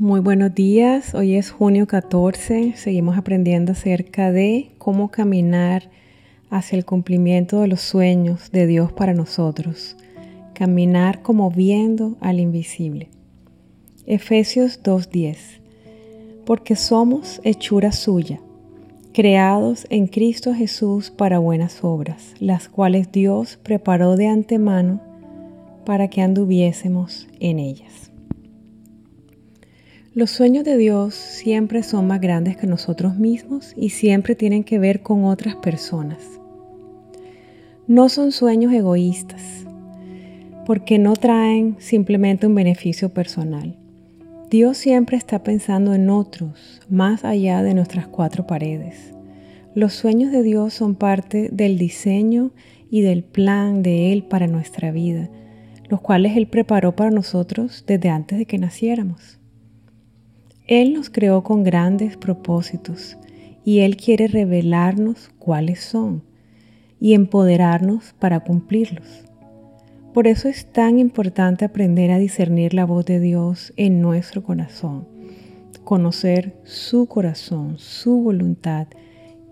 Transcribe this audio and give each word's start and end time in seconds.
Muy 0.00 0.20
buenos 0.20 0.54
días, 0.54 1.14
hoy 1.14 1.34
es 1.34 1.50
junio 1.50 1.86
14, 1.86 2.72
seguimos 2.74 3.18
aprendiendo 3.18 3.72
acerca 3.72 4.32
de 4.32 4.70
cómo 4.78 5.10
caminar 5.10 5.90
hacia 6.48 6.78
el 6.78 6.86
cumplimiento 6.86 7.60
de 7.60 7.68
los 7.68 7.82
sueños 7.82 8.50
de 8.50 8.66
Dios 8.66 8.92
para 8.94 9.12
nosotros, 9.12 9.98
caminar 10.54 11.20
como 11.20 11.50
viendo 11.50 12.16
al 12.22 12.40
invisible. 12.40 13.10
Efesios 14.06 14.82
2.10, 14.82 15.36
porque 16.46 16.76
somos 16.76 17.42
hechura 17.44 17.92
suya, 17.92 18.40
creados 19.12 19.86
en 19.90 20.06
Cristo 20.06 20.54
Jesús 20.54 21.10
para 21.10 21.38
buenas 21.40 21.84
obras, 21.84 22.32
las 22.38 22.70
cuales 22.70 23.12
Dios 23.12 23.58
preparó 23.62 24.16
de 24.16 24.28
antemano 24.28 25.02
para 25.84 26.08
que 26.08 26.22
anduviésemos 26.22 27.28
en 27.38 27.58
ellas. 27.58 28.09
Los 30.12 30.32
sueños 30.32 30.64
de 30.64 30.76
Dios 30.76 31.14
siempre 31.14 31.84
son 31.84 32.08
más 32.08 32.20
grandes 32.20 32.56
que 32.56 32.66
nosotros 32.66 33.16
mismos 33.16 33.74
y 33.76 33.90
siempre 33.90 34.34
tienen 34.34 34.64
que 34.64 34.80
ver 34.80 35.02
con 35.02 35.24
otras 35.24 35.54
personas. 35.54 36.18
No 37.86 38.08
son 38.08 38.32
sueños 38.32 38.72
egoístas, 38.72 39.64
porque 40.66 40.98
no 40.98 41.12
traen 41.12 41.76
simplemente 41.78 42.48
un 42.48 42.56
beneficio 42.56 43.10
personal. 43.10 43.76
Dios 44.50 44.78
siempre 44.78 45.16
está 45.16 45.44
pensando 45.44 45.94
en 45.94 46.10
otros, 46.10 46.80
más 46.90 47.24
allá 47.24 47.62
de 47.62 47.74
nuestras 47.74 48.08
cuatro 48.08 48.48
paredes. 48.48 49.14
Los 49.76 49.92
sueños 49.92 50.32
de 50.32 50.42
Dios 50.42 50.74
son 50.74 50.96
parte 50.96 51.50
del 51.52 51.78
diseño 51.78 52.50
y 52.90 53.02
del 53.02 53.22
plan 53.22 53.84
de 53.84 54.12
Él 54.12 54.24
para 54.24 54.48
nuestra 54.48 54.90
vida, 54.90 55.30
los 55.88 56.00
cuales 56.00 56.36
Él 56.36 56.48
preparó 56.48 56.96
para 56.96 57.12
nosotros 57.12 57.84
desde 57.86 58.08
antes 58.08 58.38
de 58.38 58.46
que 58.46 58.58
naciéramos. 58.58 59.40
Él 60.70 60.94
nos 60.94 61.10
creó 61.10 61.42
con 61.42 61.64
grandes 61.64 62.16
propósitos 62.16 63.18
y 63.64 63.80
Él 63.80 63.96
quiere 63.96 64.28
revelarnos 64.28 65.28
cuáles 65.40 65.80
son 65.80 66.22
y 67.00 67.14
empoderarnos 67.14 68.14
para 68.20 68.38
cumplirlos. 68.38 69.24
Por 70.14 70.28
eso 70.28 70.48
es 70.48 70.66
tan 70.66 71.00
importante 71.00 71.64
aprender 71.64 72.12
a 72.12 72.18
discernir 72.18 72.72
la 72.72 72.84
voz 72.84 73.04
de 73.04 73.18
Dios 73.18 73.72
en 73.76 74.00
nuestro 74.00 74.44
corazón, 74.44 75.08
conocer 75.82 76.54
su 76.62 77.06
corazón, 77.06 77.76
su 77.80 78.22
voluntad 78.22 78.86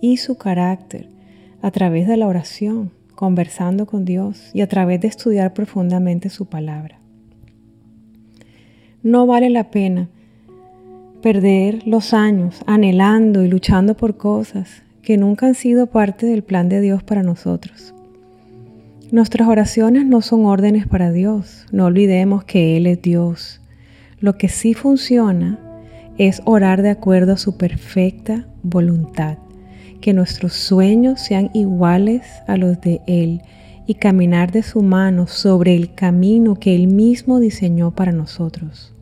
y 0.00 0.18
su 0.18 0.38
carácter 0.38 1.08
a 1.62 1.72
través 1.72 2.06
de 2.06 2.16
la 2.16 2.28
oración, 2.28 2.92
conversando 3.16 3.86
con 3.86 4.04
Dios 4.04 4.52
y 4.54 4.60
a 4.60 4.68
través 4.68 5.00
de 5.00 5.08
estudiar 5.08 5.52
profundamente 5.52 6.30
su 6.30 6.46
palabra. 6.46 7.00
No 9.02 9.26
vale 9.26 9.50
la 9.50 9.72
pena 9.72 10.10
perder 11.28 11.86
los 11.86 12.14
años 12.14 12.62
anhelando 12.64 13.44
y 13.44 13.48
luchando 13.48 13.94
por 13.94 14.16
cosas 14.16 14.82
que 15.02 15.18
nunca 15.18 15.44
han 15.44 15.54
sido 15.54 15.86
parte 15.86 16.24
del 16.24 16.42
plan 16.42 16.70
de 16.70 16.80
Dios 16.80 17.02
para 17.02 17.22
nosotros. 17.22 17.94
Nuestras 19.12 19.46
oraciones 19.46 20.06
no 20.06 20.22
son 20.22 20.46
órdenes 20.46 20.86
para 20.86 21.12
Dios, 21.12 21.66
no 21.70 21.84
olvidemos 21.84 22.44
que 22.44 22.78
Él 22.78 22.86
es 22.86 23.02
Dios. 23.02 23.60
Lo 24.20 24.38
que 24.38 24.48
sí 24.48 24.72
funciona 24.72 25.58
es 26.16 26.40
orar 26.46 26.80
de 26.80 26.88
acuerdo 26.88 27.34
a 27.34 27.36
su 27.36 27.58
perfecta 27.58 28.46
voluntad, 28.62 29.36
que 30.00 30.14
nuestros 30.14 30.54
sueños 30.54 31.20
sean 31.20 31.50
iguales 31.52 32.22
a 32.46 32.56
los 32.56 32.80
de 32.80 33.02
Él 33.06 33.42
y 33.86 33.96
caminar 33.96 34.50
de 34.50 34.62
su 34.62 34.80
mano 34.80 35.26
sobre 35.26 35.76
el 35.76 35.94
camino 35.94 36.54
que 36.54 36.74
Él 36.74 36.86
mismo 36.86 37.38
diseñó 37.38 37.90
para 37.90 38.12
nosotros. 38.12 38.94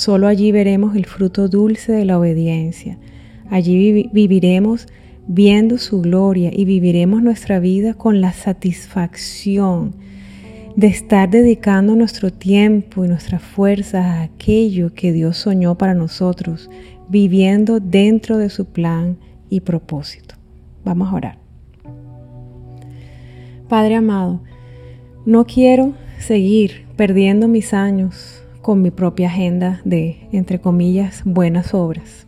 Solo 0.00 0.28
allí 0.28 0.50
veremos 0.50 0.96
el 0.96 1.04
fruto 1.04 1.46
dulce 1.46 1.92
de 1.92 2.06
la 2.06 2.18
obediencia. 2.18 2.96
Allí 3.50 4.08
viviremos 4.14 4.86
viendo 5.26 5.76
su 5.76 6.00
gloria 6.00 6.50
y 6.50 6.64
viviremos 6.64 7.22
nuestra 7.22 7.60
vida 7.60 7.92
con 7.92 8.22
la 8.22 8.32
satisfacción 8.32 9.94
de 10.74 10.86
estar 10.86 11.28
dedicando 11.28 11.96
nuestro 11.96 12.32
tiempo 12.32 13.04
y 13.04 13.08
nuestras 13.08 13.42
fuerzas 13.42 14.06
a 14.06 14.22
aquello 14.22 14.94
que 14.94 15.12
Dios 15.12 15.36
soñó 15.36 15.76
para 15.76 15.92
nosotros, 15.92 16.70
viviendo 17.10 17.78
dentro 17.78 18.38
de 18.38 18.48
su 18.48 18.64
plan 18.64 19.18
y 19.50 19.60
propósito. 19.60 20.34
Vamos 20.82 21.10
a 21.10 21.14
orar. 21.14 21.38
Padre 23.68 23.96
amado, 23.96 24.40
no 25.26 25.44
quiero 25.44 25.92
seguir 26.18 26.86
perdiendo 26.96 27.48
mis 27.48 27.74
años 27.74 28.40
con 28.62 28.82
mi 28.82 28.90
propia 28.90 29.28
agenda 29.28 29.80
de, 29.84 30.28
entre 30.32 30.60
comillas, 30.60 31.22
buenas 31.24 31.74
obras. 31.74 32.26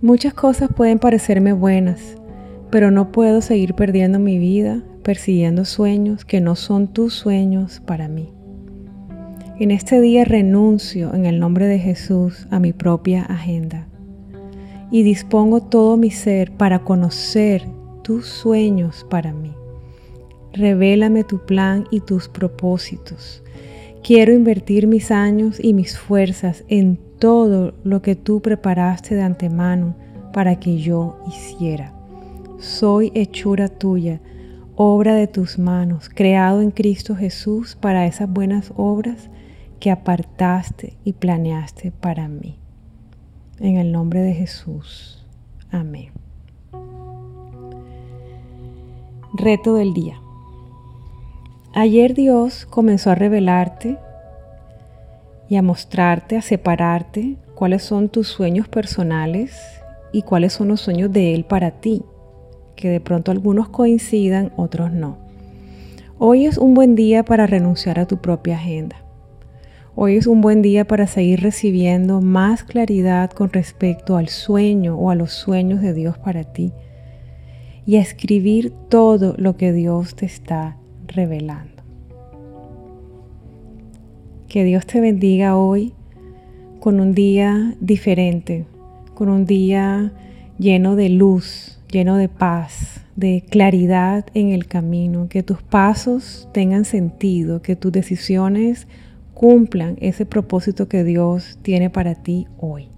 Muchas 0.00 0.34
cosas 0.34 0.70
pueden 0.74 0.98
parecerme 0.98 1.52
buenas, 1.52 2.16
pero 2.70 2.90
no 2.90 3.12
puedo 3.12 3.40
seguir 3.40 3.74
perdiendo 3.74 4.18
mi 4.18 4.38
vida 4.38 4.82
persiguiendo 5.02 5.64
sueños 5.64 6.24
que 6.24 6.40
no 6.40 6.54
son 6.54 6.88
tus 6.88 7.14
sueños 7.14 7.80
para 7.84 8.08
mí. 8.08 8.32
En 9.58 9.70
este 9.70 10.00
día 10.00 10.24
renuncio 10.24 11.14
en 11.14 11.26
el 11.26 11.38
nombre 11.38 11.66
de 11.66 11.78
Jesús 11.78 12.46
a 12.50 12.58
mi 12.58 12.72
propia 12.72 13.22
agenda 13.22 13.86
y 14.90 15.02
dispongo 15.02 15.60
todo 15.60 15.96
mi 15.96 16.10
ser 16.10 16.52
para 16.52 16.80
conocer 16.80 17.66
tus 18.02 18.26
sueños 18.26 19.06
para 19.10 19.32
mí. 19.32 19.52
Revélame 20.52 21.24
tu 21.24 21.38
plan 21.44 21.86
y 21.90 22.00
tus 22.00 22.28
propósitos 22.28 23.42
Quiero 24.02 24.32
invertir 24.32 24.88
mis 24.88 25.12
años 25.12 25.60
y 25.62 25.74
mis 25.74 25.96
fuerzas 25.96 26.64
en 26.66 26.98
todo 27.20 27.74
lo 27.84 28.02
que 28.02 28.16
tú 28.16 28.42
preparaste 28.42 29.14
de 29.14 29.22
antemano 29.22 29.94
para 30.32 30.58
que 30.58 30.78
yo 30.78 31.18
hiciera. 31.28 31.94
Soy 32.58 33.12
hechura 33.14 33.68
tuya, 33.68 34.20
obra 34.74 35.14
de 35.14 35.28
tus 35.28 35.56
manos, 35.56 36.08
creado 36.08 36.62
en 36.62 36.72
Cristo 36.72 37.14
Jesús 37.14 37.76
para 37.76 38.06
esas 38.06 38.28
buenas 38.28 38.72
obras 38.76 39.30
que 39.78 39.92
apartaste 39.92 40.96
y 41.04 41.12
planeaste 41.12 41.92
para 41.92 42.26
mí. 42.26 42.58
En 43.60 43.76
el 43.76 43.92
nombre 43.92 44.20
de 44.20 44.34
Jesús. 44.34 45.24
Amén. 45.70 46.10
Reto 49.34 49.74
del 49.74 49.94
día. 49.94 50.20
Ayer 51.74 52.12
Dios 52.12 52.66
comenzó 52.66 53.08
a 53.08 53.14
revelarte 53.14 53.96
y 55.48 55.56
a 55.56 55.62
mostrarte, 55.62 56.36
a 56.36 56.42
separarte 56.42 57.36
cuáles 57.54 57.82
son 57.82 58.10
tus 58.10 58.28
sueños 58.28 58.68
personales 58.68 59.58
y 60.12 60.20
cuáles 60.20 60.52
son 60.52 60.68
los 60.68 60.82
sueños 60.82 61.10
de 61.10 61.34
Él 61.34 61.46
para 61.46 61.70
ti, 61.70 62.02
que 62.76 62.90
de 62.90 63.00
pronto 63.00 63.30
algunos 63.30 63.70
coincidan, 63.70 64.52
otros 64.56 64.92
no. 64.92 65.16
Hoy 66.18 66.44
es 66.44 66.58
un 66.58 66.74
buen 66.74 66.94
día 66.94 67.24
para 67.24 67.46
renunciar 67.46 67.98
a 67.98 68.06
tu 68.06 68.18
propia 68.18 68.56
agenda. 68.56 68.96
Hoy 69.94 70.16
es 70.16 70.26
un 70.26 70.42
buen 70.42 70.60
día 70.60 70.86
para 70.86 71.06
seguir 71.06 71.40
recibiendo 71.40 72.20
más 72.20 72.64
claridad 72.64 73.30
con 73.30 73.50
respecto 73.50 74.18
al 74.18 74.28
sueño 74.28 74.98
o 74.98 75.08
a 75.08 75.14
los 75.14 75.32
sueños 75.32 75.80
de 75.80 75.94
Dios 75.94 76.18
para 76.18 76.44
ti 76.44 76.70
y 77.86 77.96
a 77.96 78.02
escribir 78.02 78.74
todo 78.90 79.34
lo 79.38 79.56
que 79.56 79.72
Dios 79.72 80.14
te 80.16 80.26
está 80.26 80.76
revelando. 81.12 81.82
Que 84.48 84.64
Dios 84.64 84.86
te 84.86 85.00
bendiga 85.00 85.56
hoy 85.56 85.94
con 86.80 87.00
un 87.00 87.14
día 87.14 87.74
diferente, 87.80 88.66
con 89.14 89.28
un 89.28 89.46
día 89.46 90.12
lleno 90.58 90.96
de 90.96 91.08
luz, 91.08 91.80
lleno 91.90 92.16
de 92.16 92.28
paz, 92.28 93.04
de 93.16 93.44
claridad 93.48 94.26
en 94.34 94.50
el 94.50 94.66
camino, 94.66 95.28
que 95.28 95.42
tus 95.42 95.62
pasos 95.62 96.48
tengan 96.52 96.84
sentido, 96.84 97.62
que 97.62 97.76
tus 97.76 97.92
decisiones 97.92 98.88
cumplan 99.34 99.96
ese 100.00 100.26
propósito 100.26 100.88
que 100.88 101.04
Dios 101.04 101.58
tiene 101.62 101.90
para 101.90 102.14
ti 102.14 102.46
hoy. 102.58 102.88